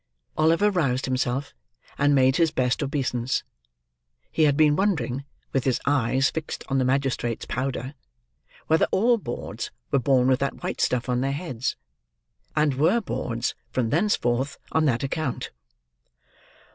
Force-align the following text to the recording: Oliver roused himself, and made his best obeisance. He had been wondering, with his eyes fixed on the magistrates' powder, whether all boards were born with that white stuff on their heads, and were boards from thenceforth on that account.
Oliver 0.35 0.71
roused 0.71 1.05
himself, 1.05 1.53
and 1.95 2.15
made 2.15 2.37
his 2.37 2.49
best 2.49 2.81
obeisance. 2.81 3.43
He 4.31 4.45
had 4.45 4.57
been 4.57 4.75
wondering, 4.75 5.25
with 5.53 5.63
his 5.63 5.79
eyes 5.85 6.31
fixed 6.31 6.63
on 6.69 6.79
the 6.79 6.83
magistrates' 6.85 7.45
powder, 7.45 7.93
whether 8.65 8.87
all 8.89 9.19
boards 9.19 9.69
were 9.91 9.99
born 9.99 10.27
with 10.27 10.39
that 10.39 10.63
white 10.63 10.81
stuff 10.81 11.07
on 11.07 11.21
their 11.21 11.31
heads, 11.33 11.75
and 12.55 12.79
were 12.79 12.99
boards 12.99 13.53
from 13.69 13.91
thenceforth 13.91 14.57
on 14.71 14.85
that 14.85 15.03
account. 15.03 15.51